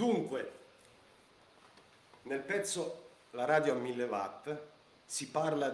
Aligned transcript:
Dunque, 0.00 0.52
nel 2.22 2.40
pezzo 2.40 3.08
La 3.32 3.44
radio 3.44 3.74
a 3.74 3.76
1000 3.76 4.04
watt 4.04 4.62
si 5.04 5.28
parla 5.28 5.68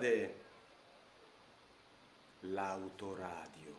dell'autoradio. 2.41 3.79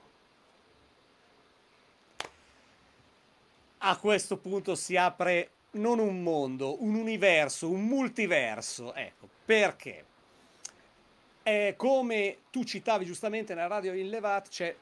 A 3.79 3.97
questo 3.97 4.37
punto 4.37 4.75
si 4.75 4.95
apre 4.95 5.49
non 5.71 5.99
un 5.99 6.23
mondo, 6.23 6.81
un 6.81 6.95
universo, 6.95 7.69
un 7.69 7.85
multiverso. 7.85 8.93
Ecco, 8.93 9.27
perché? 9.43 10.05
Eh, 11.43 11.73
come 11.75 12.43
tu 12.51 12.63
citavi 12.63 13.03
giustamente 13.03 13.53
nella 13.53 13.67
radio 13.67 13.91
in 13.91 14.07
Levat, 14.07 14.47
c'è 14.47 14.73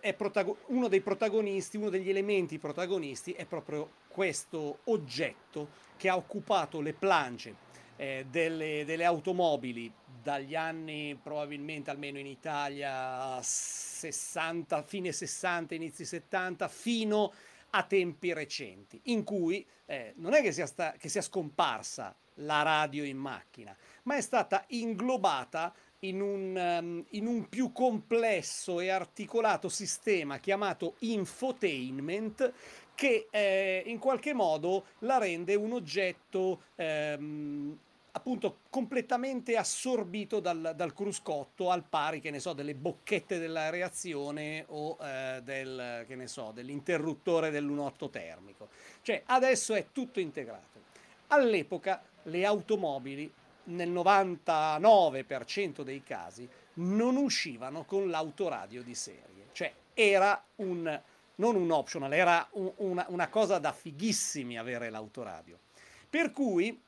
eh, 0.00 0.14
protago- 0.14 0.58
uno 0.66 0.88
dei 0.88 1.00
protagonisti, 1.00 1.76
uno 1.76 1.90
degli 1.90 2.10
elementi 2.10 2.58
protagonisti 2.58 3.32
è 3.32 3.46
proprio 3.46 3.90
questo 4.08 4.80
oggetto 4.84 5.68
che 5.96 6.08
ha 6.08 6.16
occupato 6.16 6.80
le 6.80 6.92
plance 6.92 7.54
eh, 7.96 8.26
delle, 8.28 8.84
delle, 8.84 9.04
automobili 9.04 9.92
dagli 10.22 10.54
anni 10.54 11.18
probabilmente 11.20 11.90
almeno 11.90 12.18
in 12.18 12.26
Italia 12.26 13.40
60, 13.40 14.82
fine 14.82 15.12
60, 15.12 15.74
inizi 15.74 16.04
70 16.04 16.68
fino 16.68 17.32
a 17.70 17.82
tempi 17.84 18.32
recenti 18.32 19.00
in 19.04 19.24
cui 19.24 19.66
eh, 19.86 20.12
non 20.16 20.34
è 20.34 20.42
che 20.42 20.52
sia, 20.52 20.66
sta- 20.66 20.92
che 20.98 21.08
sia 21.08 21.22
scomparsa 21.22 22.14
la 22.36 22.62
radio 22.62 23.04
in 23.04 23.16
macchina 23.16 23.76
ma 24.04 24.16
è 24.16 24.20
stata 24.20 24.64
inglobata 24.68 25.74
in 26.04 26.20
un, 26.20 26.56
um, 26.56 27.04
in 27.10 27.26
un, 27.26 27.48
più 27.48 27.72
complesso 27.72 28.80
e 28.80 28.88
articolato 28.88 29.68
sistema 29.68 30.38
chiamato 30.38 30.94
infotainment 31.00 32.52
che 32.94 33.28
eh, 33.30 33.82
in 33.86 33.98
qualche 33.98 34.34
modo 34.34 34.86
la 35.00 35.18
rende 35.18 35.54
un 35.54 35.72
oggetto 35.72 36.62
ehm, 36.76 37.78
appunto 38.12 38.58
completamente 38.68 39.56
assorbito 39.56 40.38
dal, 40.40 40.74
dal, 40.76 40.92
cruscotto 40.92 41.70
al 41.70 41.84
pari, 41.88 42.20
che 42.20 42.30
ne 42.30 42.40
so, 42.40 42.52
delle 42.52 42.74
bocchette 42.74 43.38
della 43.38 43.70
reazione 43.70 44.64
o 44.68 44.98
eh, 45.00 45.40
del, 45.42 46.04
che 46.06 46.14
ne 46.14 46.26
so, 46.26 46.50
dell'interruttore 46.52 47.50
dell'1.8 47.50 48.10
termico. 48.10 48.68
Cioè 49.00 49.22
adesso 49.26 49.74
è 49.74 49.86
tutto 49.92 50.20
integrato. 50.20 50.80
All'epoca 51.28 52.02
le 52.24 52.44
automobili 52.44 53.32
nel 53.64 53.90
99% 53.90 55.82
dei 55.82 56.02
casi 56.02 56.48
non 56.74 57.16
uscivano 57.16 57.84
con 57.84 58.08
l'autoradio 58.08 58.82
di 58.82 58.94
serie. 58.94 59.48
Cioè 59.52 59.72
era 59.94 60.42
un, 60.56 61.00
non 61.36 61.56
un 61.56 61.70
optional, 61.70 62.12
era 62.12 62.46
un, 62.52 62.72
una, 62.76 63.04
una, 63.08 63.28
cosa 63.28 63.58
da 63.58 63.72
fighissimi 63.72 64.58
avere 64.58 64.90
l'autoradio. 64.90 65.58
Per 66.08 66.30
cui 66.32 66.78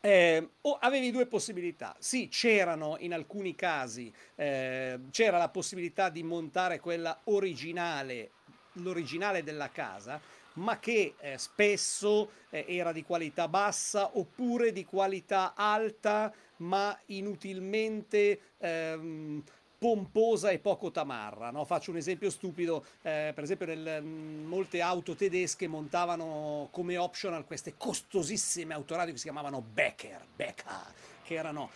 eh, 0.00 0.48
avevi 0.80 1.10
due 1.10 1.26
possibilità. 1.26 1.96
Sì, 1.98 2.28
c'erano 2.28 2.96
in 3.00 3.12
alcuni 3.12 3.54
casi, 3.54 4.12
eh, 4.36 4.98
c'era 5.10 5.38
la 5.38 5.48
possibilità 5.48 6.08
di 6.08 6.22
montare 6.22 6.80
quella 6.80 7.18
originale, 7.24 8.30
l'originale 8.74 9.42
della 9.42 9.70
casa, 9.70 10.20
ma 10.58 10.78
che 10.78 11.14
eh, 11.18 11.38
spesso 11.38 12.30
eh, 12.50 12.64
era 12.68 12.92
di 12.92 13.02
qualità 13.02 13.48
bassa 13.48 14.10
oppure 14.18 14.72
di 14.72 14.84
qualità 14.84 15.54
alta, 15.54 16.32
ma 16.56 16.98
inutilmente 17.06 18.40
ehm, 18.58 19.42
pomposa 19.78 20.50
e 20.50 20.58
poco 20.58 20.90
tamarra. 20.90 21.50
No? 21.50 21.64
Faccio 21.64 21.92
un 21.92 21.96
esempio 21.96 22.30
stupido, 22.30 22.84
eh, 23.02 23.32
per 23.34 23.44
esempio 23.44 23.66
nel, 23.66 24.02
molte 24.02 24.80
auto 24.80 25.14
tedesche 25.14 25.68
montavano 25.68 26.68
come 26.72 26.96
optional 26.96 27.46
queste 27.46 27.74
costosissime 27.76 28.74
autoradio 28.74 29.12
che 29.12 29.18
si 29.18 29.24
chiamavano 29.24 29.62
Becker, 29.62 30.26
Becker, 30.34 30.92
che 31.22 31.34
erano 31.34 31.70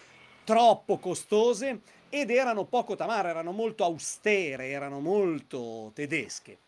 troppo 0.44 0.98
costose 0.98 1.80
ed 2.08 2.30
erano 2.30 2.64
poco 2.64 2.96
tamarra, 2.96 3.30
erano 3.30 3.52
molto 3.52 3.84
austere, 3.84 4.68
erano 4.68 4.98
molto 5.00 5.92
tedesche. 5.94 6.58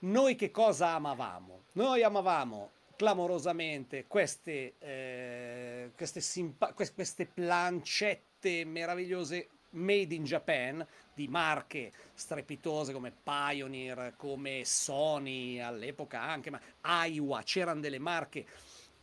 Noi 0.00 0.36
che 0.36 0.52
cosa 0.52 0.90
amavamo? 0.90 1.62
Noi 1.72 2.04
amavamo 2.04 2.70
clamorosamente 2.94 4.04
queste, 4.06 4.74
eh, 4.78 5.90
queste, 5.96 6.20
simpa- 6.20 6.72
queste 6.72 7.26
plancette 7.26 8.64
meravigliose 8.64 9.48
made 9.70 10.14
in 10.14 10.22
Japan 10.22 10.86
di 11.12 11.26
marche 11.26 11.92
strepitose 12.14 12.92
come 12.92 13.12
Pioneer, 13.22 14.14
come 14.16 14.62
Sony 14.64 15.58
all'epoca 15.58 16.22
anche, 16.22 16.50
ma 16.50 16.60
Aiwa, 16.82 17.42
c'erano 17.42 17.80
delle 17.80 17.98
marche 17.98 18.46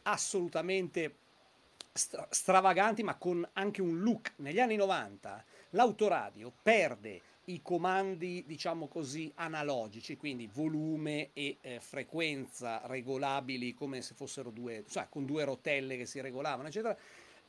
assolutamente 0.04 1.16
stra- 1.92 2.28
stravaganti 2.30 3.04
ma 3.04 3.16
con 3.16 3.46
anche 3.52 3.82
un 3.82 4.00
look. 4.00 4.32
Negli 4.38 4.62
anni 4.62 4.78
90 4.78 5.44
l'autoradio 5.72 6.54
perde 6.64 7.22
i 7.46 7.62
comandi, 7.62 8.44
diciamo 8.46 8.88
così, 8.88 9.32
analogici, 9.36 10.18
quindi 10.18 10.48
volume 10.48 11.30
e 11.34 11.58
eh, 11.62 11.80
frequenza 11.80 12.82
regolabili 12.86 13.74
come 13.74 14.02
se 14.02 14.16
fossero 14.16 14.50
due, 14.50 14.84
cioè 14.88 15.08
con 15.10 15.26
due 15.26 15.44
rotelle 15.44 15.98
che 15.98 16.06
si 16.06 16.22
regolavano, 16.22 16.68
eccetera, 16.68 16.98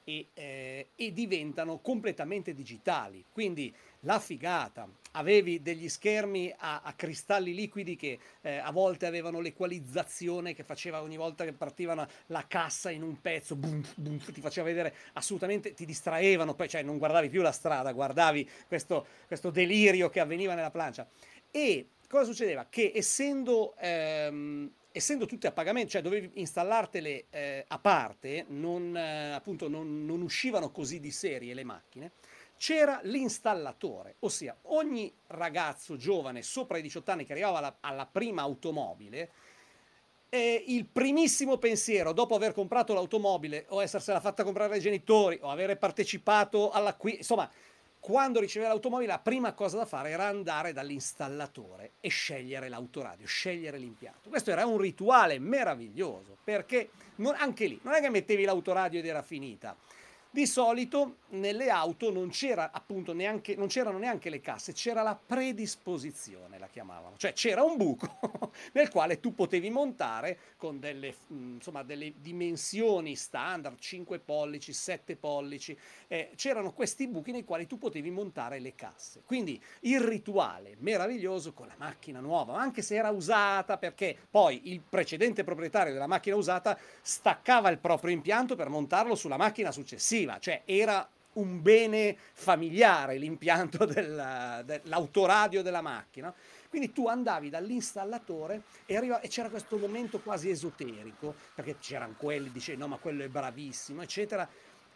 e, 0.09 0.29
eh, 0.35 0.87
e 0.95 1.13
diventano 1.13 1.79
completamente 1.79 2.55
digitali. 2.55 3.25
Quindi 3.33 3.75
la 4.01 4.21
figata, 4.21 4.89
avevi 5.13 5.61
degli 5.63 5.89
schermi 5.89 6.55
a, 6.57 6.83
a 6.85 6.93
cristalli 6.93 7.55
liquidi 7.55 7.97
che 7.97 8.19
eh, 8.43 8.59
a 8.59 8.71
volte 8.71 9.07
avevano 9.07 9.41
l'equalizzazione 9.41 10.55
che 10.55 10.63
faceva 10.63 11.03
ogni 11.03 11.17
volta 11.17 11.45
che 11.45 11.53
partivano 11.53 12.07
la 12.27 12.45
cassa 12.47 12.91
in 12.91 13.03
un 13.03 13.21
pezzo, 13.21 13.57
boom, 13.57 13.83
boom, 13.97 14.19
ti 14.33 14.41
faceva 14.41 14.69
vedere 14.69 14.95
assolutamente, 15.15 15.75
ti 15.75 15.85
distraevano, 15.85 16.55
poi 16.55 16.69
cioè 16.69 16.83
non 16.83 16.99
guardavi 16.99 17.29
più 17.29 17.43
la 17.43 17.51
strada, 17.51 17.93
guardavi 17.93 18.49
questo, 18.69 19.07
questo 19.27 19.51
delirio 19.51 20.09
che 20.09 20.21
avveniva 20.21 20.55
nella 20.55 20.71
plancia. 20.71 21.09
E 21.51 21.89
cosa 22.09 22.25
succedeva? 22.25 22.67
Che 22.71 22.93
essendo 22.95 23.75
ehm, 23.79 24.71
essendo 24.97 25.27
tutte 25.27 25.47
a 25.47 25.53
pagamento, 25.53 25.91
cioè 25.91 26.01
dovevi 26.01 26.31
installartele 26.35 27.27
eh, 27.29 27.65
a 27.69 27.79
parte, 27.79 28.47
non, 28.49 28.97
eh, 28.97 29.33
appunto 29.33 29.69
non, 29.69 30.07
non, 30.07 30.23
uscivano 30.23 30.71
così 30.71 31.01
di 31.01 31.11
serie 31.11 31.53
le 31.53 31.65
macchine, 31.65 32.13
c'era 32.57 33.01
l'installatore, 33.03 34.17
ossia 34.21 34.57
ogni 34.63 35.13
ragazzo 35.27 35.97
giovane 35.97 36.41
sopra 36.41 36.79
i 36.79 36.83
18 36.83 37.11
anni 37.11 37.25
che 37.27 37.33
arrivava 37.33 37.59
alla, 37.59 37.77
alla 37.81 38.07
prima 38.07 38.41
automobile, 38.41 39.31
eh, 40.31 40.65
il 40.67 40.87
primissimo 40.87 41.59
pensiero 41.59 42.13
dopo 42.13 42.35
aver 42.35 42.55
comprato 42.55 42.95
l'automobile 42.95 43.67
o 43.69 43.83
essersela 43.83 44.21
fatta 44.21 44.45
comprare 44.45 44.75
ai 44.75 44.81
genitori 44.81 45.39
o 45.43 45.51
avere 45.51 45.77
partecipato 45.77 46.71
all'acquisto, 46.71 47.19
insomma 47.19 47.51
quando 48.01 48.41
riceveva 48.41 48.71
l'automobile 48.71 49.11
la 49.11 49.19
prima 49.19 49.53
cosa 49.53 49.79
da 49.79 49.87
fare 49.87 50.11
era 50.11 50.27
andare 50.27 50.73
dall'installatore 50.73 51.93
e 52.01 52.09
scegliere 52.09 52.69
l'autoradio, 52.69 53.27
scegliere 53.27 53.79
l'impianto. 53.79 54.29
Questo 54.29 54.51
era 54.51 54.65
un 54.65 54.79
rituale 54.79 55.39
meraviglioso 55.39 56.37
perché 56.43 56.91
non, 57.17 57.35
anche 57.37 57.67
lì 57.67 57.81
non 57.83 57.95
è 57.95 58.01
che 58.01 58.11
mettevi 58.11 58.45
l'autoradio 58.45 58.99
ed 58.99 59.07
era 59.07 59.23
finita, 59.23 59.77
di 60.37 60.47
solito 60.47 61.17
nelle 61.31 61.71
auto 61.71 62.13
non, 62.13 62.29
c'era, 62.29 62.71
appunto, 62.71 63.15
neanche, 63.15 63.57
non 63.57 63.69
c'erano 63.69 63.97
neanche 63.97 64.29
le 64.29 64.43
casse, 64.43 64.75
c'era 64.75 65.01
la 65.01 65.17
predisposizione, 65.17 66.59
la 66.59 66.69
chiamavano, 66.69 67.17
cioè 67.17 67.33
c'era 67.33 67.63
un 67.63 67.79
buco 67.79 68.51
nel 68.73 68.91
quale 68.91 69.19
tu 69.19 69.35
potevi 69.35 69.71
montare 69.71 70.39
con 70.59 70.79
delle, 70.79 71.15
insomma, 71.29 71.83
delle 71.83 72.13
dimensioni 72.21 73.17
standard, 73.17 73.79
5 73.79 74.19
pollici, 74.19 74.75
7 74.75 75.17
pollici, 75.17 75.77
eh, 76.07 76.33
c'erano 76.37 76.73
questi 76.75 77.09
buchi 77.09 77.33
nei 77.33 77.45
quali 77.45 77.67
tu 77.67 77.79
potevi 77.79 78.11
montare 78.11 78.59
le 78.59 78.75
casse. 78.75 79.23
Quindi 79.25 79.59
il 79.81 80.01
rituale 80.01 80.77
meraviglioso 80.81 81.55
con 81.55 81.67
la 81.67 81.77
macchina 81.79 82.21
nuova, 82.21 82.59
anche 82.59 82.83
se 82.83 82.95
era 82.95 83.09
usata 83.09 83.79
perché 83.79 84.15
poi 84.31 84.71
il 84.71 84.83
precedente 84.87 85.45
proprietario 85.45 85.95
della 85.95 86.07
macchina 86.07 86.37
usata 86.37 86.79
staccava 87.01 87.71
il 87.71 87.79
proprio 87.79 88.13
impianto 88.13 88.55
per 88.55 88.69
montarlo 88.69 89.15
sulla 89.15 89.39
macchina 89.39 89.73
successiva 89.73 90.25
serviva, 90.27 90.39
cioè 90.39 90.63
era 90.65 91.09
un 91.35 91.61
bene 91.63 92.17
familiare 92.33 93.19
l'impianto 93.19 93.85
della, 93.87 94.63
dell'autoradio 94.65 95.63
della 95.63 95.83
macchina. 95.83 96.35
Quindi 96.69 96.93
tu 96.93 97.07
andavi 97.09 97.49
dall'installatore 97.49 98.63
e, 98.85 98.97
arriva, 98.97 99.21
e, 99.21 99.29
c'era 99.29 99.49
questo 99.49 99.79
momento 99.79 100.21
quasi 100.21 100.51
esoterico, 100.51 101.35
perché 101.55 101.79
c'erano 101.79 102.15
quelli, 102.19 102.51
dicevi 102.51 102.79
no 102.79 102.89
ma 102.89 102.97
quello 102.97 103.23
è 103.23 103.29
bravissimo, 103.29 104.03
eccetera, 104.03 104.49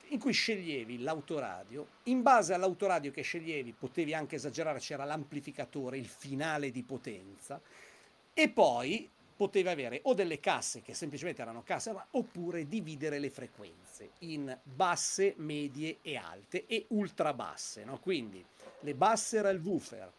in 0.08 0.18
cui 0.18 0.32
sceglievi 0.32 1.00
l'autoradio, 1.02 1.86
in 2.04 2.22
base 2.22 2.52
all'autoradio 2.52 3.12
che 3.12 3.22
sceglievi 3.22 3.72
potevi 3.78 4.12
anche 4.12 4.36
esagerare, 4.36 4.80
c'era 4.80 5.04
l'amplificatore, 5.04 5.96
il 5.96 6.08
finale 6.08 6.70
di 6.70 6.82
potenza, 6.82 7.60
e 8.34 8.48
poi 8.48 9.08
poteva 9.40 9.70
avere 9.70 10.00
o 10.02 10.12
delle 10.12 10.38
casse 10.38 10.82
che 10.82 10.92
semplicemente 10.92 11.40
erano 11.40 11.62
casse, 11.62 11.96
oppure 12.10 12.68
dividere 12.68 13.18
le 13.18 13.30
frequenze 13.30 14.10
in 14.18 14.54
basse, 14.62 15.32
medie 15.38 16.00
e 16.02 16.16
alte 16.16 16.66
e 16.66 16.84
ultra 16.88 17.32
basse. 17.32 17.82
No? 17.84 17.98
Quindi 18.00 18.44
le 18.80 18.94
basse 18.94 19.38
era 19.38 19.48
il 19.48 19.58
woofer, 19.64 20.12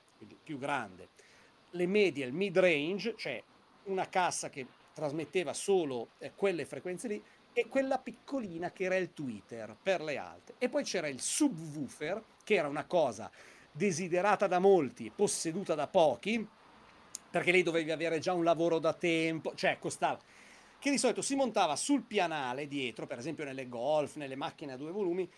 più 0.43 0.57
grande, 0.57 1.09
le 1.69 1.85
medie 1.85 2.25
il 2.25 2.33
mid 2.33 2.57
range, 2.57 3.13
cioè 3.15 3.43
una 3.83 4.09
cassa 4.09 4.49
che 4.49 4.65
trasmetteva 4.91 5.53
solo 5.53 6.13
eh, 6.17 6.31
quelle 6.35 6.65
frequenze 6.65 7.07
lì 7.07 7.23
e 7.53 7.67
quella 7.67 7.99
piccolina 7.99 8.71
che 8.71 8.85
era 8.85 8.95
il 8.95 9.13
Twitter 9.13 9.77
per 9.79 10.01
le 10.01 10.17
alte. 10.17 10.55
E 10.57 10.67
poi 10.67 10.83
c'era 10.83 11.07
il 11.07 11.21
subwoofer, 11.21 12.23
che 12.43 12.55
era 12.55 12.67
una 12.67 12.85
cosa 12.85 13.29
desiderata 13.71 14.47
da 14.47 14.57
molti, 14.57 15.11
posseduta 15.15 15.75
da 15.75 15.85
pochi, 15.85 16.43
perché 17.31 17.51
lì 17.51 17.63
dovevi 17.63 17.91
avere 17.91 18.19
già 18.19 18.33
un 18.33 18.43
lavoro 18.43 18.77
da 18.77 18.93
tempo, 18.93 19.55
cioè 19.55 19.79
costava. 19.79 20.19
Che 20.77 20.89
di 20.89 20.97
solito 20.97 21.21
si 21.21 21.35
montava 21.35 21.75
sul 21.75 22.01
pianale 22.01 22.67
dietro, 22.67 23.05
per 23.05 23.19
esempio 23.19 23.45
nelle 23.45 23.69
Golf, 23.69 24.15
nelle 24.15 24.35
macchine 24.35 24.73
a 24.73 24.77
due 24.77 24.91
volumi, 24.91 25.29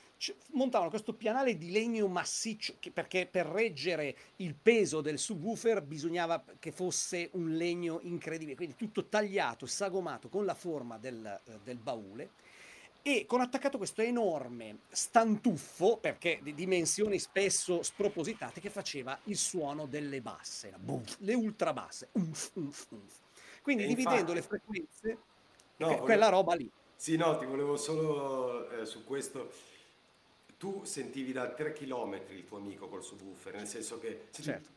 montavano 0.53 0.89
questo 0.89 1.13
pianale 1.13 1.57
di 1.57 1.69
legno 1.69 2.07
massiccio, 2.07 2.75
che, 2.79 2.91
perché 2.91 3.27
per 3.29 3.45
reggere 3.45 4.15
il 4.37 4.55
peso 4.55 5.01
del 5.01 5.19
subwoofer 5.19 5.81
bisognava 5.81 6.43
che 6.59 6.71
fosse 6.71 7.29
un 7.33 7.55
legno 7.55 7.99
incredibile, 8.03 8.55
quindi 8.55 8.75
tutto 8.77 9.07
tagliato, 9.07 9.65
sagomato 9.65 10.29
con 10.29 10.45
la 10.45 10.55
forma 10.55 10.97
del, 10.97 11.41
eh, 11.45 11.59
del 11.61 11.77
baule 11.77 12.29
e 13.03 13.25
con 13.27 13.41
attaccato 13.41 13.77
questo 13.77 14.01
enorme 14.01 14.79
stantuffo, 14.89 15.97
perché 15.97 16.39
di 16.41 16.55
dimensioni 16.55 17.19
spesso 17.19 17.83
spropositate, 17.83 18.59
che 18.59 18.69
faceva 18.69 19.19
il 19.25 19.37
suono 19.37 19.85
delle 19.85 20.21
basse, 20.21 20.73
le 21.19 21.33
ultra 21.33 21.73
basse. 21.73 22.09
Umf, 22.13 22.51
umf, 22.55 22.87
umf. 22.89 23.15
Quindi 23.61 23.83
e 23.83 23.87
dividendo 23.87 24.33
infatti... 24.33 24.33
le 24.33 24.41
frequenze 24.41 25.17
No, 25.77 25.87
que- 25.87 25.97
quella 25.99 26.29
roba 26.29 26.53
lì. 26.55 26.69
Sì, 26.95 27.17
no, 27.17 27.37
ti 27.37 27.45
volevo 27.45 27.75
solo 27.75 28.69
eh, 28.69 28.85
su 28.85 29.03
questo. 29.03 29.51
Tu 30.57 30.83
sentivi 30.85 31.33
da 31.33 31.49
3 31.49 31.73
km 31.73 32.21
il 32.29 32.45
tuo 32.45 32.57
amico 32.57 32.87
col 32.87 33.03
subwoofer, 33.03 33.55
nel 33.55 33.67
senso 33.67 33.99
che... 33.99 34.27
Certo. 34.31 34.69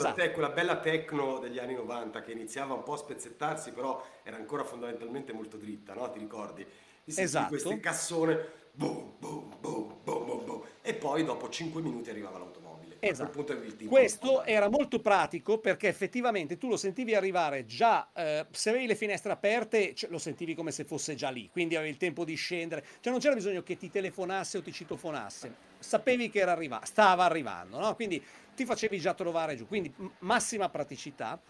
Esatto. 0.00 0.20
te- 0.20 0.30
quella 0.32 0.50
bella 0.50 0.78
techno 0.78 1.38
degli 1.38 1.58
anni 1.58 1.74
90 1.74 2.20
che 2.20 2.32
iniziava 2.32 2.74
un 2.74 2.82
po' 2.82 2.94
a 2.94 2.98
spezzettarsi, 2.98 3.72
però 3.72 4.04
era 4.22 4.36
ancora 4.36 4.64
fondamentalmente 4.64 5.32
molto 5.32 5.56
dritta, 5.56 5.94
no? 5.94 6.10
Ti 6.10 6.18
ricordi? 6.18 6.66
Esatto. 7.04 7.48
questo 7.48 7.78
cassone, 7.80 8.38
boom, 8.72 9.14
boom, 9.18 9.56
boom, 9.60 9.96
boom, 10.04 10.24
boom, 10.24 10.44
boom, 10.44 10.62
e 10.80 10.94
poi 10.94 11.24
dopo 11.24 11.48
5 11.48 11.82
minuti 11.82 12.10
arrivava 12.10 12.38
l'auto. 12.38 12.59
Esatto. 13.00 13.44
Questo 13.88 14.44
era 14.44 14.68
molto 14.68 15.00
pratico 15.00 15.58
perché 15.58 15.88
effettivamente 15.88 16.58
tu 16.58 16.68
lo 16.68 16.76
sentivi 16.76 17.14
arrivare 17.14 17.64
già, 17.64 18.10
eh, 18.14 18.46
se 18.50 18.70
avevi 18.70 18.86
le 18.86 18.94
finestre 18.94 19.32
aperte 19.32 19.94
cioè, 19.94 20.10
lo 20.10 20.18
sentivi 20.18 20.54
come 20.54 20.70
se 20.70 20.84
fosse 20.84 21.14
già 21.14 21.30
lì, 21.30 21.48
quindi 21.50 21.76
avevi 21.76 21.90
il 21.90 21.96
tempo 21.96 22.24
di 22.24 22.34
scendere, 22.34 22.84
cioè 23.00 23.10
non 23.10 23.20
c'era 23.20 23.34
bisogno 23.34 23.62
che 23.62 23.76
ti 23.76 23.90
telefonasse 23.90 24.58
o 24.58 24.62
ti 24.62 24.72
citofonasse, 24.72 25.54
sapevi 25.78 26.28
che 26.28 26.40
era 26.40 26.52
arriva- 26.52 26.84
stava 26.84 27.24
arrivando, 27.24 27.78
no? 27.78 27.94
quindi 27.94 28.22
ti 28.54 28.64
facevi 28.64 28.98
già 28.98 29.14
trovare 29.14 29.56
giù, 29.56 29.66
quindi 29.66 29.92
massima 30.20 30.68
praticità. 30.68 31.40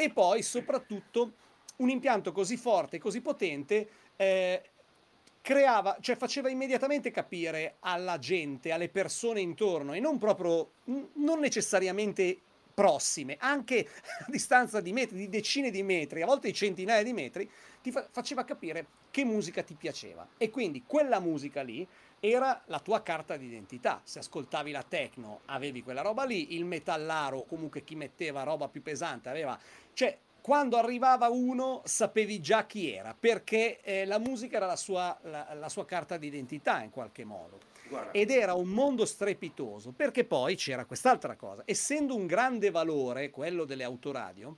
E 0.00 0.10
poi 0.10 0.42
soprattutto 0.42 1.32
un 1.78 1.88
impianto 1.90 2.30
così 2.32 2.56
forte 2.56 2.98
così 2.98 3.20
potente 3.20 3.88
eh, 4.16 4.62
creava, 5.48 5.96
cioè 6.02 6.14
faceva 6.14 6.50
immediatamente 6.50 7.10
capire 7.10 7.76
alla 7.80 8.18
gente, 8.18 8.70
alle 8.70 8.90
persone 8.90 9.40
intorno 9.40 9.94
e 9.94 9.98
non 9.98 10.18
proprio, 10.18 10.72
non 10.84 11.38
necessariamente 11.40 12.38
prossime, 12.74 13.38
anche 13.40 13.88
a 14.20 14.26
distanza 14.28 14.82
di 14.82 14.92
metri, 14.92 15.16
di 15.16 15.30
decine 15.30 15.70
di 15.70 15.82
metri, 15.82 16.20
a 16.20 16.26
volte 16.26 16.48
di 16.48 16.52
centinaia 16.52 17.02
di 17.02 17.14
metri, 17.14 17.50
ti 17.80 17.90
fa- 17.90 18.06
faceva 18.10 18.44
capire 18.44 18.86
che 19.10 19.24
musica 19.24 19.62
ti 19.62 19.72
piaceva. 19.72 20.28
E 20.36 20.50
quindi 20.50 20.82
quella 20.86 21.18
musica 21.18 21.62
lì 21.62 21.88
era 22.20 22.60
la 22.66 22.80
tua 22.80 23.02
carta 23.02 23.38
d'identità. 23.38 24.02
Se 24.04 24.18
ascoltavi 24.18 24.70
la 24.70 24.84
techno 24.86 25.40
avevi 25.46 25.82
quella 25.82 26.02
roba 26.02 26.24
lì, 26.24 26.56
il 26.56 26.66
metallaro, 26.66 27.44
comunque 27.44 27.84
chi 27.84 27.94
metteva 27.94 28.42
roba 28.42 28.68
più 28.68 28.82
pesante 28.82 29.30
aveva... 29.30 29.58
Cioè, 29.94 30.14
quando 30.48 30.78
arrivava 30.78 31.28
uno 31.28 31.82
sapevi 31.84 32.40
già 32.40 32.64
chi 32.64 32.90
era, 32.90 33.14
perché 33.14 33.82
eh, 33.82 34.06
la 34.06 34.18
musica 34.18 34.56
era 34.56 34.64
la 34.64 34.76
sua, 34.76 35.14
la, 35.24 35.46
la 35.52 35.68
sua, 35.68 35.84
carta 35.84 36.16
d'identità 36.16 36.82
in 36.82 36.88
qualche 36.88 37.22
modo. 37.22 37.58
Guarda. 37.86 38.12
Ed 38.12 38.30
era 38.30 38.54
un 38.54 38.68
mondo 38.68 39.04
strepitoso, 39.04 39.92
perché 39.92 40.24
poi 40.24 40.56
c'era 40.56 40.86
quest'altra 40.86 41.36
cosa. 41.36 41.64
Essendo 41.66 42.16
un 42.16 42.24
grande 42.24 42.70
valore, 42.70 43.28
quello 43.28 43.66
delle 43.66 43.84
autoradio, 43.84 44.56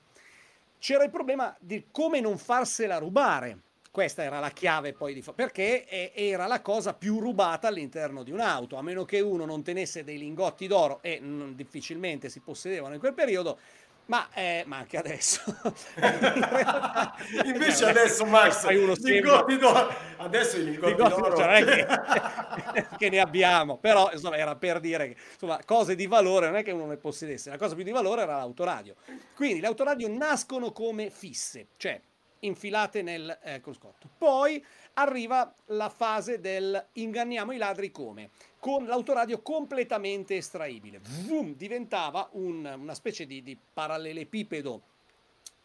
c'era 0.79 1.03
il 1.03 1.11
problema 1.11 1.57
di 1.59 1.87
come 1.91 2.21
non 2.21 2.39
farsela 2.39 2.99
rubare. 2.99 3.59
Questa 3.91 4.23
era 4.23 4.39
la 4.39 4.51
chiave 4.51 4.93
poi 4.93 5.13
di 5.13 5.23
fa- 5.23 5.33
perché 5.33 6.15
era 6.15 6.47
la 6.47 6.63
cosa 6.63 6.95
più 6.95 7.19
rubata 7.19 7.67
all'interno 7.67 8.23
di 8.23 8.31
un'auto, 8.31 8.77
a 8.77 8.83
meno 8.83 9.05
che 9.05 9.19
uno 9.19 9.45
non 9.45 9.65
tenesse 9.65 10.05
dei 10.05 10.19
lingotti 10.19 10.69
d'oro 10.69 11.01
e 11.03 11.21
mh, 11.21 11.57
difficilmente 11.57 12.29
si 12.29 12.39
possedevano 12.39 12.95
in 12.95 13.01
quel 13.01 13.15
periodo, 13.15 13.59
ma, 14.07 14.29
eh, 14.35 14.65
ma 14.67 14.79
anche 14.79 14.97
adesso. 14.97 15.41
Invece 17.45 17.85
adesso 17.85 18.25
Max, 18.25 18.67
uno 18.69 18.95
lingotti 18.97 19.57
d'oro. 19.57 19.95
Adesso 20.17 20.57
i 20.57 20.65
lingotti, 20.65 20.95
lingotti 20.95 21.21
d'oro. 21.21 21.37
Cioè, 21.37 21.65
che, 21.65 22.87
che, 22.99 23.09
ne 23.09 23.21
abbiamo, 23.21 23.79
però 23.79 24.11
insomma 24.13 24.37
era 24.37 24.57
per 24.57 24.81
dire 24.81 25.09
che 25.09 25.17
insomma, 25.33 25.61
cose 25.65 25.95
di 25.95 26.07
valore 26.07 26.47
non 26.47 26.57
è 26.57 26.63
che 26.63 26.73
uno 26.73 26.87
ne 26.87 26.97
possedesse, 26.97 27.51
la 27.51 27.59
cosa 27.59 27.75
più 27.75 27.85
di 27.85 27.93
valore 27.93 28.23
era 28.23 28.37
l'autoradio. 28.37 28.97
Quindi 29.35 29.61
le 29.61 29.69
autoradio 29.69 30.09
nascono 30.09 30.73
come 30.73 31.11
fisse, 31.11 31.69
cioè 31.77 32.01
infilate 32.41 33.03
nel 33.03 33.39
eh, 33.43 33.61
cruscotto. 33.61 34.09
Poi 34.17 34.65
arriva 34.95 35.53
la 35.67 35.89
fase 35.89 36.41
del 36.41 36.87
inganniamo 36.93 37.53
i 37.53 37.57
ladri 37.57 37.91
come? 37.91 38.31
Con 38.59 38.87
l'autoradio 38.87 39.41
completamente 39.41 40.37
estraibile. 40.37 41.01
Vroom, 41.01 41.55
diventava 41.55 42.29
un, 42.33 42.77
una 42.79 42.95
specie 42.95 43.27
di, 43.27 43.43
di 43.43 43.57
parallelepipedo 43.73 44.83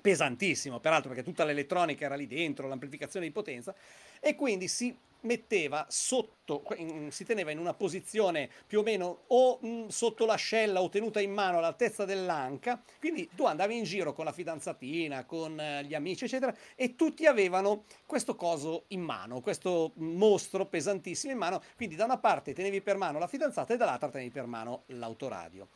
pesantissimo, 0.01 0.79
peraltro 0.79 1.09
perché 1.09 1.23
tutta 1.23 1.43
l'elettronica 1.43 2.05
era 2.05 2.15
lì 2.15 2.27
dentro, 2.27 2.67
l'amplificazione 2.67 3.25
di 3.25 3.31
potenza, 3.31 3.73
e 4.19 4.35
quindi 4.35 4.67
si 4.67 4.95
metteva 5.21 5.85
sotto, 5.89 6.63
si 7.09 7.25
teneva 7.25 7.51
in 7.51 7.59
una 7.59 7.73
posizione 7.73 8.49
più 8.67 8.79
o 8.79 8.83
meno 8.83 9.23
o 9.27 9.59
mh, 9.59 9.87
sotto 9.87 10.25
l'ascella 10.25 10.81
o 10.81 10.89
tenuta 10.89 11.19
in 11.19 11.31
mano 11.31 11.57
all'altezza 11.57 12.05
dell'anca, 12.05 12.81
quindi 12.99 13.29
tu 13.35 13.45
andavi 13.45 13.77
in 13.77 13.83
giro 13.83 14.13
con 14.13 14.25
la 14.25 14.31
fidanzatina, 14.31 15.25
con 15.25 15.59
eh, 15.59 15.83
gli 15.83 15.93
amici, 15.93 16.25
eccetera, 16.25 16.55
e 16.75 16.95
tutti 16.95 17.25
avevano 17.25 17.85
questo 18.05 18.35
coso 18.35 18.83
in 18.89 19.01
mano, 19.01 19.41
questo 19.41 19.91
mostro 19.95 20.65
pesantissimo 20.65 21.33
in 21.33 21.39
mano, 21.39 21.61
quindi 21.75 21.95
da 21.95 22.05
una 22.05 22.17
parte 22.17 22.53
tenevi 22.53 22.81
per 22.81 22.97
mano 22.97 23.19
la 23.19 23.27
fidanzata 23.27 23.73
e 23.73 23.77
dall'altra 23.77 24.09
tenevi 24.09 24.29
per 24.31 24.45
mano 24.45 24.83
l'autoradio. 24.87 25.67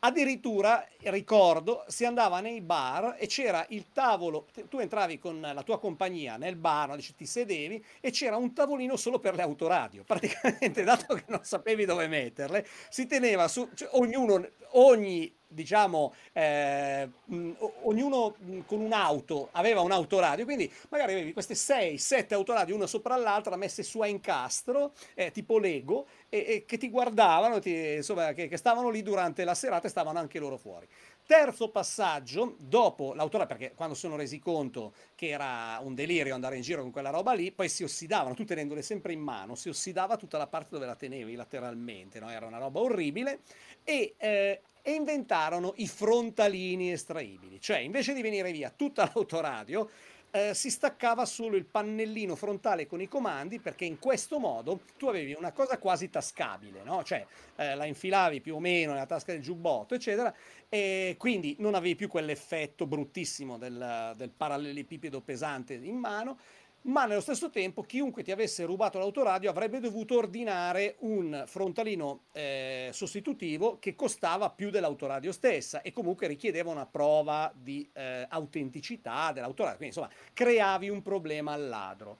Addirittura, 0.00 0.86
ricordo, 1.04 1.84
si 1.88 2.04
andava 2.04 2.40
nei 2.40 2.60
bar 2.60 3.16
e 3.18 3.26
c'era 3.26 3.66
il 3.70 3.86
tavolo, 3.92 4.46
tu 4.68 4.78
entravi 4.78 5.18
con 5.18 5.40
la 5.40 5.62
tua 5.62 5.78
compagnia 5.78 6.36
nel 6.36 6.54
bar, 6.54 6.96
ti 7.16 7.26
sedevi 7.26 7.84
e 8.00 8.10
c'era 8.10 8.36
un 8.36 8.52
tavolino 8.52 8.96
solo 8.96 9.18
per 9.18 9.34
le 9.34 9.42
autoradio. 9.42 10.04
Praticamente, 10.04 10.82
dato 10.84 11.14
che 11.14 11.24
non 11.26 11.42
sapevi 11.42 11.84
dove 11.84 12.06
metterle, 12.06 12.66
si 12.88 13.06
teneva 13.06 13.48
su, 13.48 13.68
cioè, 13.74 13.88
ognuno, 13.92 14.46
ogni 14.72 15.37
diciamo, 15.48 16.14
eh, 16.32 17.08
mh, 17.24 17.52
ognuno 17.82 18.36
mh, 18.38 18.60
con 18.66 18.80
un'auto 18.80 19.48
aveva 19.52 19.80
un'autoradio, 19.80 20.44
quindi 20.44 20.70
magari 20.90 21.12
avevi 21.12 21.32
queste 21.32 21.54
6, 21.54 21.96
7 21.98 22.34
autoradio 22.34 22.74
una 22.74 22.86
sopra 22.86 23.16
l'altra 23.16 23.56
messe 23.56 23.82
su 23.82 24.00
a 24.00 24.06
incastro, 24.06 24.92
eh, 25.14 25.30
tipo 25.30 25.58
Lego, 25.58 26.06
e, 26.28 26.44
e, 26.46 26.64
che 26.66 26.76
ti 26.76 26.90
guardavano, 26.90 27.58
ti, 27.58 27.94
insomma, 27.96 28.32
che, 28.32 28.48
che, 28.48 28.56
stavano 28.56 28.90
lì 28.90 29.02
durante 29.02 29.44
la 29.44 29.54
serata 29.54 29.86
e 29.86 29.90
stavano 29.90 30.18
anche 30.18 30.38
loro 30.38 30.58
fuori. 30.58 30.86
Terzo 31.28 31.68
passaggio, 31.68 32.56
dopo 32.58 33.12
l'autoradio, 33.12 33.54
perché 33.54 33.74
quando 33.74 33.94
sono 33.94 34.16
resi 34.16 34.38
conto 34.38 34.94
che 35.14 35.28
era 35.28 35.78
un 35.82 35.94
delirio 35.94 36.34
andare 36.34 36.56
in 36.56 36.62
giro 36.62 36.80
con 36.80 36.90
quella 36.90 37.10
roba 37.10 37.34
lì, 37.34 37.52
poi 37.52 37.68
si 37.68 37.84
ossidavano, 37.84 38.34
tu 38.34 38.46
tenendole 38.46 38.80
sempre 38.80 39.12
in 39.12 39.20
mano, 39.20 39.54
si 39.54 39.68
ossidava 39.68 40.16
tutta 40.16 40.38
la 40.38 40.46
parte 40.46 40.68
dove 40.70 40.86
la 40.86 40.94
tenevi 40.94 41.34
lateralmente, 41.34 42.18
no? 42.18 42.30
era 42.30 42.46
una 42.46 42.56
roba 42.56 42.80
orribile, 42.80 43.40
e 43.84 44.14
eh, 44.16 44.62
e 44.88 44.92
inventarono 44.92 45.74
i 45.76 45.86
frontalini 45.86 46.92
estraibili, 46.92 47.60
cioè 47.60 47.76
invece 47.76 48.14
di 48.14 48.22
venire 48.22 48.50
via 48.52 48.72
tutta 48.74 49.04
l'autoradio 49.12 49.90
eh, 50.30 50.54
si 50.54 50.70
staccava 50.70 51.24
solo 51.24 51.56
il 51.56 51.64
pannellino 51.64 52.34
frontale 52.34 52.86
con 52.86 53.00
i 53.00 53.08
comandi 53.08 53.60
perché 53.60 53.84
in 53.84 53.98
questo 53.98 54.38
modo 54.38 54.80
tu 54.96 55.06
avevi 55.06 55.34
una 55.34 55.52
cosa 55.52 55.78
quasi 55.78 56.10
tascabile, 56.10 56.82
no? 56.82 57.02
cioè 57.02 57.26
eh, 57.56 57.74
la 57.74 57.86
infilavi 57.86 58.40
più 58.40 58.56
o 58.56 58.60
meno 58.60 58.92
nella 58.92 59.06
tasca 59.06 59.32
del 59.32 59.40
giubbotto, 59.40 59.94
eccetera, 59.94 60.34
e 60.68 61.14
quindi 61.18 61.56
non 61.58 61.74
avevi 61.74 61.96
più 61.96 62.08
quell'effetto 62.08 62.86
bruttissimo 62.86 63.56
del, 63.56 64.12
del 64.16 64.30
parallelepipedo 64.30 65.20
pesante 65.20 65.74
in 65.74 65.96
mano 65.96 66.38
ma 66.88 67.04
nello 67.04 67.20
stesso 67.20 67.50
tempo 67.50 67.82
chiunque 67.82 68.22
ti 68.22 68.30
avesse 68.30 68.64
rubato 68.64 68.98
l'autoradio 68.98 69.50
avrebbe 69.50 69.78
dovuto 69.78 70.16
ordinare 70.16 70.96
un 71.00 71.44
frontalino 71.46 72.24
eh, 72.32 72.90
sostitutivo 72.92 73.78
che 73.78 73.94
costava 73.94 74.50
più 74.50 74.70
dell'autoradio 74.70 75.32
stessa 75.32 75.82
e 75.82 75.92
comunque 75.92 76.26
richiedeva 76.26 76.70
una 76.70 76.86
prova 76.86 77.52
di 77.54 77.88
eh, 77.92 78.26
autenticità 78.28 79.32
dell'autoradio, 79.32 79.78
quindi 79.78 79.96
insomma 79.96 80.12
creavi 80.32 80.88
un 80.88 81.02
problema 81.02 81.52
al 81.52 81.68
ladro. 81.68 82.18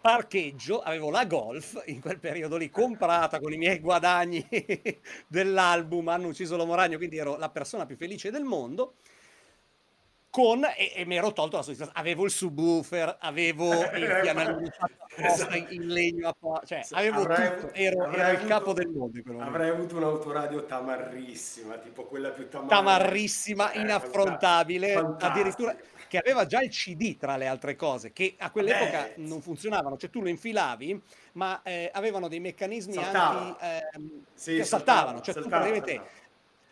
parcheggio, 0.00 0.80
avevo 0.80 1.10
la 1.10 1.24
Golf 1.24 1.82
in 1.86 2.00
quel 2.00 2.18
periodo 2.18 2.56
lì, 2.56 2.70
comprata 2.70 3.40
con 3.40 3.52
i 3.52 3.56
miei 3.56 3.80
guadagni 3.80 4.46
dell'album 5.26 6.08
Hanno 6.08 6.28
ucciso 6.28 6.56
l'uomo 6.56 6.74
ragno, 6.74 6.96
quindi 6.96 7.18
ero 7.18 7.36
la 7.36 7.50
persona 7.50 7.86
più 7.86 7.96
felice 7.96 8.30
del 8.30 8.44
mondo. 8.44 8.94
Con, 10.30 10.62
e, 10.62 10.92
e 10.94 11.06
mi 11.06 11.16
ero 11.16 11.32
tolto 11.32 11.56
la 11.56 11.62
soddisfazione, 11.62 11.98
avevo 11.98 12.24
il 12.24 12.30
subwoofer, 12.30 13.16
avevo 13.18 13.72
il 13.72 14.18
pianellino 14.20 14.70
esatto. 15.16 15.56
in 15.56 15.86
legno, 15.86 16.36
cioè 16.66 16.84
avevo 16.90 17.22
avrei, 17.22 17.58
tutto, 17.58 17.72
ero, 17.72 18.12
ero 18.12 18.40
il 18.40 18.46
capo 18.46 18.72
del 18.74 18.88
mondo. 18.88 19.20
Avrei 19.42 19.70
avuto 19.70 19.96
un'autoradio 19.96 20.66
tamarrissima, 20.66 21.78
tipo 21.78 22.04
quella 22.04 22.28
più 22.28 22.46
tamarrissima. 22.46 22.82
Tamarrissima, 22.82 23.72
eh, 23.72 23.80
inaffrontabile, 23.80 24.92
fantastico. 24.92 25.26
addirittura 25.26 25.76
che 26.08 26.18
aveva 26.18 26.46
già 26.46 26.60
il 26.62 26.70
CD 26.70 27.16
tra 27.16 27.36
le 27.36 27.46
altre 27.46 27.76
cose, 27.76 28.12
che 28.12 28.34
a 28.38 28.50
quell'epoca 28.50 29.12
Beh, 29.14 29.22
non 29.22 29.40
funzionavano, 29.40 29.96
cioè 29.96 30.10
tu 30.10 30.20
lo 30.20 30.28
infilavi, 30.28 31.00
ma 31.34 31.62
eh, 31.62 31.90
avevano 31.92 32.26
dei 32.26 32.40
meccanismi 32.40 32.94
Saltava. 32.94 33.58
anti... 33.58 33.64
Eh, 33.64 34.10
sì, 34.34 34.56
che 34.56 34.64
saltavano, 34.64 35.20
cioè 35.20 35.34
saltava, 35.34 35.64
tu 35.64 35.70
praticamente... 35.70 36.26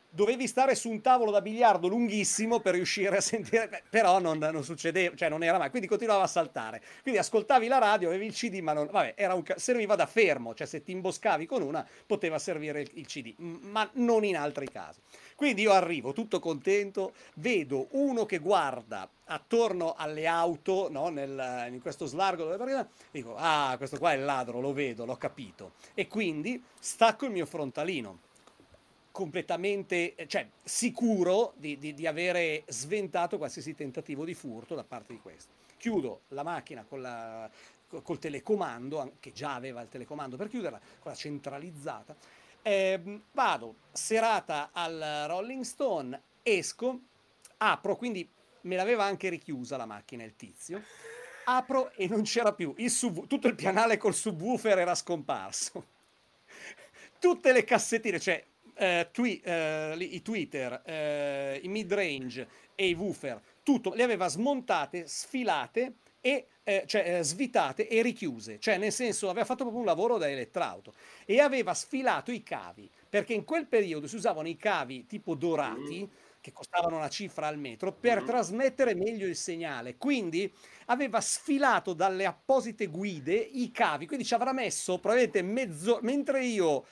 Dovevi 0.09 0.47
stare 0.47 0.75
su 0.75 0.89
un 0.89 1.03
tavolo 1.03 1.31
da 1.31 1.43
biliardo 1.43 1.89
lunghissimo 1.89 2.61
per 2.61 2.73
riuscire 2.73 3.19
a 3.19 3.21
sentire, 3.21 3.83
però 3.91 4.19
non, 4.19 4.39
non, 4.39 4.65
succedeva, 4.65 5.15
cioè 5.15 5.29
non 5.29 5.43
era 5.43 5.59
mai, 5.59 5.69
quindi 5.69 5.87
continuava 5.87 6.23
a 6.23 6.27
saltare. 6.27 6.81
Quindi 7.03 7.21
ascoltavi 7.21 7.67
la 7.67 7.77
radio, 7.77 8.09
avevi 8.09 8.25
il 8.25 8.33
CD, 8.33 8.61
ma 8.61 8.73
non, 8.73 8.89
vabbè, 8.91 9.15
un, 9.35 9.43
serviva 9.57 9.95
da 9.95 10.07
fermo, 10.07 10.55
cioè 10.55 10.67
se 10.67 10.83
ti 10.83 10.93
imboscavi 10.93 11.45
con 11.45 11.61
una 11.61 11.87
poteva 12.07 12.39
servire 12.39 12.81
il, 12.81 12.91
il 12.95 13.07
CD, 13.07 13.35
ma 13.37 13.87
non 13.95 14.25
in 14.25 14.39
altri 14.39 14.71
casi. 14.71 15.01
Quindi 15.37 15.63
io 15.63 15.73
arrivo 15.73 16.15
tutto 16.15 16.41
contento, 16.41 17.13
vedo 17.35 17.89
uno 17.91 18.25
che 18.25 18.39
guarda 18.39 19.07
attorno 19.27 19.95
alle 19.95 20.27
auto, 20.27 20.89
no? 20.91 21.09
Nel, 21.11 21.69
in 21.71 21.81
questo 21.83 22.07
slargo 22.07 22.45
dove 22.45 22.57
parliamo, 22.57 22.89
dico, 23.11 23.35
ah, 23.37 23.75
questo 23.77 23.99
qua 23.99 24.13
è 24.13 24.17
il 24.17 24.25
ladro, 24.25 24.61
lo 24.61 24.73
vedo, 24.73 25.05
l'ho 25.05 25.17
capito. 25.17 25.73
E 25.93 26.09
quindi 26.09 26.63
stacco 26.81 27.27
il 27.27 27.33
mio 27.33 27.45
frontalino 27.45 28.21
completamente, 29.11 30.15
cioè 30.27 30.49
sicuro 30.65 31.53
di, 31.57 31.79
di, 31.79 31.93
di, 31.93 32.07
avere 32.07 32.65
sventato 32.69 33.37
qualsiasi 33.37 33.75
tentativo 33.75 34.25
di 34.25 34.35
furto 34.35 34.75
da 34.75 34.85
parte 34.85 35.13
di 35.13 35.21
questo. 35.21 35.53
Chiudo 35.77 36.21
la 36.29 36.43
macchina 36.43 36.85
con 36.89 37.03
la, 37.03 37.49
col 38.03 38.19
telecomando, 38.19 39.13
che 39.21 39.33
già 39.33 39.55
aveva 39.55 39.83
il 39.83 39.89
telecomando 39.89 40.37
per 40.37 40.49
chiuderla, 40.49 40.81
con 40.99 41.11
la 41.11 41.17
centralizzata, 41.17 42.15
eh, 42.67 43.21
vado, 43.31 43.77
serata 43.93 44.71
al 44.73 45.25
Rolling 45.29 45.63
Stone, 45.63 46.21
esco, 46.43 47.01
apro, 47.59 47.95
quindi 47.95 48.29
me 48.63 48.75
l'aveva 48.75 49.05
anche 49.05 49.29
richiusa 49.29 49.77
la 49.77 49.87
macchina 49.87 50.25
il 50.25 50.35
tizio, 50.35 50.83
apro 51.45 51.93
e 51.93 52.09
non 52.09 52.23
c'era 52.23 52.53
più, 52.53 52.75
il 52.79 52.91
sub, 52.91 53.29
tutto 53.29 53.47
il 53.47 53.55
pianale 53.55 53.97
col 53.99 54.15
subwoofer 54.15 54.79
era 54.79 54.97
scomparso. 54.97 55.87
Tutte 57.21 57.53
le 57.53 57.63
cassettine, 57.65 58.19
cioè 58.19 58.45
eh, 58.75 59.09
twi, 59.13 59.41
eh, 59.41 59.97
i 59.99 60.21
tweeter, 60.21 60.83
eh, 60.85 61.61
i 61.63 61.69
mid 61.69 61.93
range 61.93 62.49
e 62.75 62.89
i 62.89 62.95
woofer, 62.95 63.41
tutto, 63.63 63.95
le 63.95 64.03
aveva 64.03 64.27
smontate, 64.27 65.07
sfilate 65.07 65.95
e 66.27 66.47
eh, 66.65 66.83
cioè, 66.89 67.19
eh, 67.19 67.23
svitate 67.23 67.87
e 67.87 68.03
richiuse, 68.03 68.59
cioè 68.59 68.77
nel 68.79 68.91
senso 68.91 69.29
aveva 69.29 69.45
fatto 69.45 69.63
proprio 69.63 69.79
un 69.79 69.87
lavoro 69.87 70.19
da 70.19 70.29
elettrauto 70.29 70.93
e 71.25 71.39
aveva 71.39 71.73
sfilato 71.73 72.33
i 72.33 72.43
cavi, 72.43 72.91
perché 73.09 73.33
in 73.33 73.45
quel 73.45 73.67
periodo 73.67 74.09
si 74.09 74.17
usavano 74.17 74.49
i 74.49 74.57
cavi 74.57 75.07
tipo 75.07 75.37
dorati, 75.37 76.03
mm. 76.03 76.17
che 76.41 76.51
costavano 76.53 76.97
una 76.97 77.09
cifra 77.09 77.47
al 77.47 77.59
metro, 77.59 77.93
per 77.93 78.23
mm. 78.23 78.27
trasmettere 78.27 78.97
meglio 78.97 79.29
il 79.29 79.37
segnale, 79.37 79.97
quindi 79.97 80.53
aveva 80.87 81.21
sfilato 81.21 81.93
dalle 81.93 82.27
apposite 82.27 82.87
guide 82.87 83.35
i 83.35 83.71
cavi, 83.71 84.09
quindi 84.09 84.25
ci 84.25 84.35
avrà 84.35 84.53
messo 84.53 84.99
probabilmente 84.99 85.43
mezzo, 85.43 86.01
mentre 86.03 86.45
io 86.45 86.85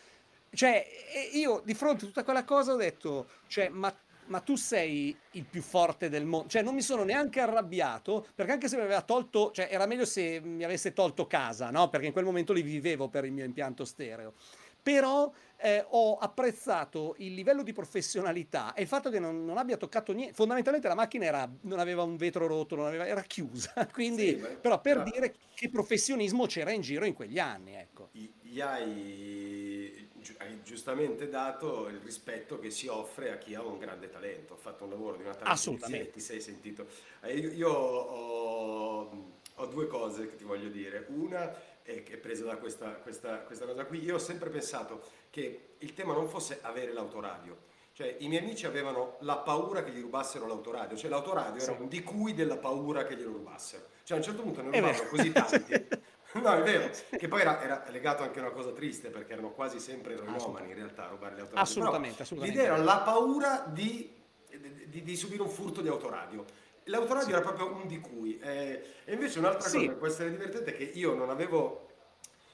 cioè, 0.55 0.87
io 1.33 1.61
di 1.65 1.75
fronte 1.75 2.05
a 2.05 2.07
tutta 2.07 2.23
quella 2.23 2.45
cosa 2.45 2.75
ho 2.75 2.77
detto, 2.77 3.27
cioè, 3.49 3.69
ma 3.71 3.93
ma 4.27 4.41
tu 4.41 4.57
sei 4.57 5.17
il 5.33 5.45
più 5.45 5.63
forte 5.63 6.09
del 6.09 6.25
mondo. 6.25 6.49
Cioè, 6.49 6.63
non 6.63 6.75
mi 6.75 6.83
sono 6.83 7.05
neanche 7.05 7.41
arrabbiato, 7.41 8.27
perché 8.35 8.53
anche 8.53 8.69
se 8.69 8.77
mi 8.77 8.83
aveva 8.83 9.03
tolto, 9.03 9.51
cioè, 9.53 9.69
era 9.71 9.87
meglio 9.87 10.05
se 10.05 10.41
mi 10.41 10.65
avesse 10.65 10.93
tolto 10.93 11.27
casa, 11.27 11.71
no? 11.71 11.89
Perché 11.89 12.07
in 12.07 12.13
quel 12.13 12.25
momento 12.25 12.53
li 12.53 12.63
vivevo 12.63 13.09
per 13.09 13.25
il 13.25 13.33
mio 13.33 13.45
impianto 13.45 13.85
stereo. 13.85 14.35
Però 14.83 15.33
eh, 15.57 15.83
ho 15.89 16.19
apprezzato 16.19 17.15
il 17.19 17.33
livello 17.33 17.63
di 17.63 17.73
professionalità 17.73 18.75
e 18.75 18.83
il 18.83 18.89
fatto 18.89 19.09
che 19.09 19.19
non, 19.19 19.45
non 19.45 19.57
abbia 19.57 19.79
toccato 19.79 20.13
niente. 20.13 20.35
Fondamentalmente 20.35 20.89
la 20.89 20.95
macchina 20.95 21.25
era, 21.25 21.51
non 21.63 21.79
aveva 21.79 22.03
un 22.03 22.17
vetro 22.17 22.47
rotto, 22.47 22.85
aveva, 22.85 23.07
era 23.07 23.23
chiusa. 23.23 23.73
Quindi, 23.93 24.29
sì, 24.29 24.35
beh, 24.35 24.49
però 24.61 24.81
per 24.81 25.03
però... 25.03 25.11
dire 25.11 25.35
che 25.55 25.71
professionismo 25.71 26.45
c'era 26.47 26.71
in 26.71 26.83
giro 26.83 27.07
in 27.07 27.15
quegli 27.15 27.39
anni, 27.39 27.75
ecco. 27.75 28.11
Gli 28.13 28.61
hai 28.61 29.54
hai 30.39 30.63
giustamente 30.63 31.29
dato 31.29 31.89
il 31.89 31.99
rispetto 31.99 32.59
che 32.59 32.71
si 32.71 32.87
offre 32.87 33.33
a 33.33 33.37
chi 33.37 33.55
ha 33.55 33.63
un 33.63 33.79
grande 33.79 34.09
talento. 34.09 34.55
Ho 34.55 34.57
fatto 34.57 34.85
un 34.85 34.91
lavoro 34.91 35.17
di 35.17 35.23
una 35.23 35.37
Assolutamente. 35.41 36.11
ti 36.11 36.21
sei 36.21 36.41
sentito. 36.41 36.87
Eh, 37.21 37.37
io, 37.37 37.51
io 37.53 37.71
ho, 37.71 39.11
ho, 39.55 39.67
due 39.67 39.87
cose 39.87 40.29
che 40.29 40.37
ti 40.37 40.45
voglio 40.45 40.69
dire. 40.69 41.07
Una 41.09 41.53
è 41.83 42.03
che 42.03 42.15
è 42.15 42.17
presa 42.17 42.45
da 42.45 42.57
questa, 42.57 42.93
questa, 42.95 43.41
questa 43.41 43.67
cosa 43.67 43.85
qui. 43.85 44.03
Io 44.03 44.15
ho 44.15 44.19
sempre 44.19 44.51
pensato 44.51 45.03
che 45.31 45.75
il 45.79 45.95
tema 45.95 46.13
non 46.13 46.29
fosse 46.29 46.59
avere 46.63 46.93
l'autoradio. 46.93 47.73
Cioè, 47.93 48.17
i 48.19 48.29
miei 48.29 48.43
amici 48.43 48.67
avevano 48.67 49.19
la 49.21 49.37
paura 49.37 49.85
che 49.85 49.93
gli 49.93 50.01
rubassero 50.01 50.47
l'autoradio, 50.49 50.97
cioè 50.97 51.09
l'autoradio 51.09 51.61
sì. 51.61 51.71
era 51.71 51.81
un 51.81 51.87
di 51.87 52.03
cui 52.03 52.35
della 52.35 52.57
paura 52.57 53.05
che 53.05 53.17
glielo 53.17 53.31
rubassero. 53.31 53.85
Cioè, 54.03 54.17
a 54.17 54.21
un 54.21 54.27
certo 54.27 54.43
punto 54.43 54.63
ne 54.63 54.71
rubavano 54.71 55.09
così 55.09 55.31
tanti 55.31 55.87
No, 56.43 56.53
è 56.53 56.63
vero, 56.63 56.91
che 57.17 57.29
poi 57.29 57.41
era, 57.41 57.63
era, 57.63 57.85
legato 57.89 58.23
anche 58.23 58.41
a 58.41 58.43
una 58.43 58.51
cosa 58.51 58.73
triste 58.73 59.11
perché 59.11 59.33
erano 59.33 59.51
quasi 59.51 59.79
sempre 59.79 60.15
eroinomani 60.15 60.69
in 60.69 60.75
realtà 60.75 61.07
a 61.07 61.09
rubare 61.09 61.35
le 61.37 61.41
autoradio. 61.43 61.63
Assolutamente, 61.63 62.23
assolutamente. 62.23 62.61
L'idea 62.61 62.75
era 62.75 62.85
la 62.85 62.99
paura 62.99 63.65
di, 63.69 64.13
di, 64.87 65.03
di, 65.03 65.17
subire 65.17 65.43
un 65.43 65.49
furto 65.49 65.81
di 65.81 65.89
autoradio. 65.89 66.45
L'autoradio 66.85 67.29
sì. 67.29 67.33
era 67.33 67.41
proprio 67.41 67.73
un 67.73 67.87
di 67.87 68.01
cui. 68.01 68.39
Eh, 68.39 68.85
e 69.05 69.13
invece 69.13 69.39
un'altra 69.39 69.69
sì. 69.69 69.77
cosa 69.77 69.93
che 69.93 69.97
può 69.97 70.07
essere 70.07 70.31
divertente 70.31 70.73
è 70.73 70.77
che 70.77 70.85
io 70.85 71.15
non 71.15 71.31
avevo, 71.31 71.89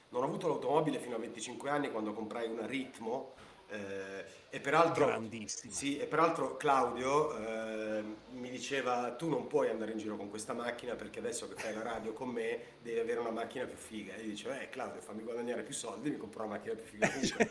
non 0.09 0.21
ho 0.21 0.25
avuto 0.25 0.47
l'automobile 0.47 0.99
fino 0.99 1.15
a 1.15 1.19
25 1.19 1.69
anni 1.69 1.91
quando 1.91 2.13
comprai 2.13 2.49
una 2.49 2.67
Ritmo 2.67 3.33
eh, 3.71 4.25
e, 4.49 4.59
peraltro, 4.59 5.29
sì, 5.45 5.97
e 5.97 6.05
peraltro 6.05 6.57
Claudio 6.57 7.37
eh, 7.37 8.03
mi 8.31 8.49
diceva 8.49 9.11
tu 9.11 9.29
non 9.29 9.47
puoi 9.47 9.69
andare 9.69 9.93
in 9.93 9.97
giro 9.97 10.17
con 10.17 10.29
questa 10.29 10.51
macchina 10.51 10.95
perché 10.95 11.19
adesso 11.19 11.47
che 11.47 11.55
fai 11.55 11.73
la 11.73 11.81
radio 11.81 12.11
con 12.11 12.27
me 12.27 12.59
devi 12.81 12.99
avere 12.99 13.21
una 13.21 13.31
macchina 13.31 13.63
più 13.63 13.77
figa. 13.77 14.13
E 14.15 14.23
io 14.23 14.27
dicevo, 14.27 14.55
eh 14.59 14.67
Claudio 14.67 14.99
fammi 14.99 15.23
guadagnare 15.23 15.63
più 15.63 15.73
soldi, 15.73 16.09
mi 16.09 16.17
compro 16.17 16.43
una 16.43 16.55
macchina 16.55 16.73
più 16.73 16.83
figa. 16.83 17.07
Comunque, 17.09 17.49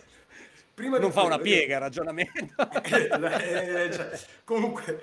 prima 0.75 0.99
non 0.99 1.11
fa 1.11 1.23
una 1.23 1.39
piega 1.39 1.77
il 1.77 1.81
ragionamento. 1.81 2.55
Eh, 2.91 3.85
eh, 3.85 3.93
cioè, 3.93 4.21
comunque, 4.45 5.01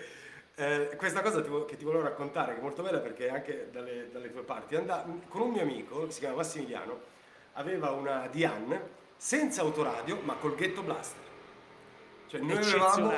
eh, 0.56 0.92
questa 0.98 1.22
cosa 1.22 1.42
ti, 1.42 1.50
che 1.68 1.78
ti 1.78 1.84
volevo 1.84 2.04
raccontare, 2.04 2.54
che 2.54 2.60
è 2.60 2.62
molto 2.62 2.84
bella 2.84 3.00
perché 3.00 3.30
anche 3.30 3.70
dalle, 3.72 4.10
dalle 4.12 4.32
tue 4.32 4.44
parti, 4.44 4.76
andà, 4.76 5.04
con 5.28 5.42
un 5.42 5.50
mio 5.50 5.62
amico 5.62 6.06
che 6.06 6.12
si 6.12 6.20
chiama 6.20 6.36
Massimiliano, 6.36 7.00
aveva 7.54 7.92
una 7.92 8.28
Diane 8.28 9.06
senza 9.18 9.62
autoradio 9.62 10.22
ma 10.24 10.36
col 10.36 10.56
ghetto 10.56 10.82
blaster. 10.84 11.26
Cioè 12.28 12.42
noi 12.42 12.58
avevamo... 12.58 13.12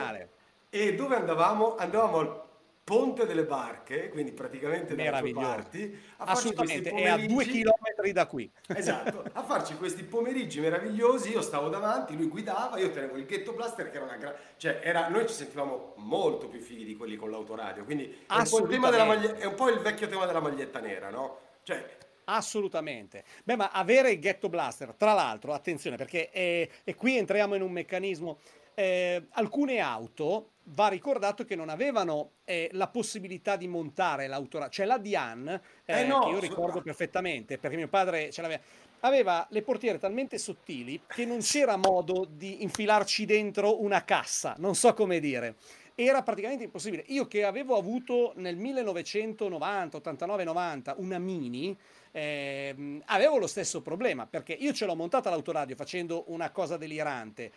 E 0.71 0.95
dove 0.95 1.15
andavamo? 1.15 1.75
Andavamo 1.75 2.17
al 2.19 2.47
Ponte 2.89 3.27
delle 3.27 3.43
Barche, 3.43 4.09
quindi 4.09 4.31
praticamente 4.31 4.95
dalle 4.95 5.19
tue 5.19 5.31
parti, 5.31 6.01
a 6.17 6.23
Assolutamente, 6.23 6.89
è 6.89 7.07
a 7.07 7.17
due 7.17 7.45
chilometri 7.45 8.11
da 8.11 8.25
qui. 8.25 8.51
Esatto, 8.65 9.25
a 9.31 9.43
farci 9.43 9.75
questi 9.75 10.01
pomeriggi 10.01 10.59
meravigliosi, 10.59 11.29
io 11.29 11.43
stavo 11.43 11.69
davanti, 11.69 12.17
lui 12.17 12.27
guidava, 12.27 12.79
io 12.79 12.89
tenevo 12.89 13.15
il 13.17 13.25
ghetto 13.25 13.53
blaster 13.53 13.91
che 13.91 13.97
era 13.97 14.05
una 14.05 14.15
gran... 14.15 14.33
cioè 14.57 14.79
era... 14.81 15.07
noi 15.07 15.27
ci 15.27 15.35
sentivamo 15.35 15.93
molto 15.97 16.47
più 16.47 16.59
fighi 16.61 16.83
di 16.83 16.95
quelli 16.97 17.15
con 17.15 17.29
l'autoradio, 17.29 17.83
quindi 17.83 18.05
è 18.27 18.33
un, 18.33 19.05
maglie... 19.05 19.37
è 19.37 19.45
un 19.45 19.53
po' 19.53 19.69
il 19.69 19.81
vecchio 19.81 20.07
tema 20.07 20.25
della 20.25 20.41
maglietta 20.41 20.79
nera, 20.79 21.11
no? 21.11 21.41
Cioè, 21.61 21.97
Assolutamente. 22.31 23.23
Beh, 23.43 23.55
ma 23.55 23.69
avere 23.71 24.11
il 24.11 24.19
ghetto 24.19 24.49
blaster, 24.49 24.93
tra 24.93 25.13
l'altro, 25.13 25.53
attenzione, 25.53 25.95
perché 25.95 26.29
eh, 26.31 26.69
e 26.83 26.95
qui 26.95 27.17
entriamo 27.17 27.55
in 27.55 27.61
un 27.61 27.71
meccanismo. 27.71 28.39
Eh, 28.75 29.25
alcune 29.31 29.79
auto 29.79 30.51
va 30.71 30.87
ricordato 30.87 31.43
che 31.43 31.55
non 31.55 31.67
avevano 31.67 32.31
eh, 32.45 32.69
la 32.73 32.87
possibilità 32.87 33.55
di 33.57 33.67
montare 33.67 34.27
l'autoradio, 34.27 34.71
cioè 34.71 34.85
la 34.85 34.97
Diane, 34.97 35.61
eh, 35.83 36.01
eh 36.01 36.05
no, 36.05 36.21
che 36.21 36.29
io 36.29 36.39
ricordo 36.39 36.81
perfettamente 36.81 37.57
perché 37.57 37.75
mio 37.75 37.89
padre 37.89 38.31
ce 38.31 38.41
l'aveva, 38.41 38.61
aveva 39.01 39.47
le 39.49 39.61
portiere 39.63 39.97
talmente 39.97 40.37
sottili 40.37 41.01
che 41.07 41.25
non 41.25 41.39
c'era 41.39 41.75
modo 41.75 42.25
di 42.29 42.63
infilarci 42.63 43.25
dentro 43.25 43.81
una 43.81 44.05
cassa, 44.05 44.55
non 44.59 44.75
so 44.75 44.93
come 44.93 45.19
dire. 45.19 45.55
Era 46.01 46.23
praticamente 46.23 46.63
impossibile. 46.63 47.03
Io 47.07 47.27
che 47.27 47.43
avevo 47.43 47.75
avuto 47.75 48.31
nel 48.37 48.55
1990, 48.55 49.97
89, 49.97 50.45
90 50.45 50.95
una 50.99 51.19
Mini, 51.19 51.77
eh, 52.11 53.01
avevo 53.07 53.37
lo 53.37 53.47
stesso 53.47 53.81
problema 53.81 54.25
perché 54.25 54.53
io 54.53 54.71
ce 54.71 54.85
l'ho 54.85 54.95
montata 54.95 55.29
l'autoradio 55.29 55.75
facendo 55.75 56.23
una 56.27 56.51
cosa 56.51 56.77
delirante 56.77 57.51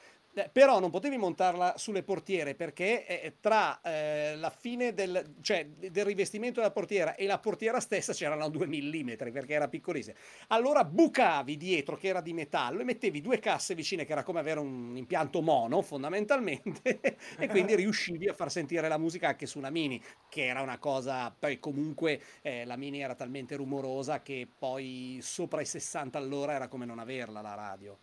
però 0.51 0.81
non 0.81 0.91
potevi 0.91 1.19
montarla 1.19 1.75
sulle 1.77 2.03
portiere 2.03 2.55
perché 2.55 3.07
eh, 3.07 3.35
tra 3.41 3.81
eh, 3.83 4.35
la 4.37 4.49
fine 4.51 4.95
del, 4.95 5.35
cioè, 5.43 5.67
del, 5.67 6.05
rivestimento 6.05 6.61
della 6.61 6.73
portiera 6.73 7.15
e 7.17 7.27
la 7.27 7.39
portiera 7.39 7.81
stessa 7.81 8.15
c'erano 8.15 8.49
due 8.49 8.67
millimetri 8.67 9.31
perché 9.31 9.53
era 9.53 9.69
piccolissima. 9.69 10.17
Allora 10.49 10.85
bucavi 10.85 11.57
dietro 11.57 11.97
che 11.97 12.09
era 12.09 12.23
di 12.23 12.33
metallo 12.33 12.81
e 12.81 12.85
mettevi 12.85 13.21
due 13.21 13.39
casse 13.39 13.75
vicine 13.75 14.07
che 14.07 14.13
era 14.13 14.23
come 14.23 14.41
avere 14.41 14.61
un 14.61 14.97
impianto 14.97 15.43
mono 15.43 15.83
fondamentalmente 15.83 17.01
e 17.39 17.49
quindi 17.49 17.75
riuscivi 17.75 18.29
a 18.29 18.35
far 18.35 18.51
sentire 18.51 18.89
la 18.89 18.99
musica 18.99 19.29
anche 19.29 19.47
su 19.47 19.59
una 19.59 19.71
mini 19.71 20.03
che 20.31 20.47
era 20.47 20.63
una 20.63 20.79
cosa, 20.79 21.35
poi 21.39 21.59
comunque 21.59 22.21
eh, 22.41 22.65
la 22.65 22.77
mini 22.77 23.03
era 23.03 23.15
talmente 23.15 23.55
rumorosa 23.57 24.23
che 24.23 24.49
poi 24.59 25.19
sopra 25.21 25.61
i 25.61 25.67
60 25.67 26.17
all'ora 26.17 26.55
era 26.55 26.69
come 26.69 26.87
non 26.87 26.99
averla 26.99 27.43
la 27.43 27.55
radio. 27.55 27.99